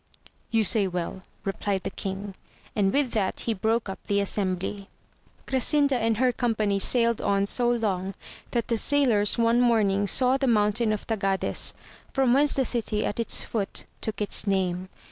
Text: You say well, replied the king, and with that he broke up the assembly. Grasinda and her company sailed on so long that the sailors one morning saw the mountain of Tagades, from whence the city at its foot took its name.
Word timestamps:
You 0.49 0.63
say 0.63 0.87
well, 0.87 1.21
replied 1.45 1.83
the 1.83 1.91
king, 1.91 2.33
and 2.75 2.91
with 2.91 3.11
that 3.11 3.41
he 3.41 3.53
broke 3.53 3.87
up 3.87 3.99
the 4.07 4.19
assembly. 4.19 4.89
Grasinda 5.45 5.91
and 5.93 6.17
her 6.17 6.31
company 6.31 6.79
sailed 6.79 7.21
on 7.21 7.45
so 7.45 7.69
long 7.69 8.15
that 8.49 8.67
the 8.69 8.77
sailors 8.77 9.37
one 9.37 9.61
morning 9.61 10.07
saw 10.07 10.37
the 10.37 10.47
mountain 10.47 10.91
of 10.91 11.05
Tagades, 11.05 11.75
from 12.13 12.33
whence 12.33 12.55
the 12.55 12.65
city 12.65 13.05
at 13.05 13.19
its 13.19 13.43
foot 13.43 13.85
took 14.01 14.21
its 14.23 14.47
name. 14.47 14.89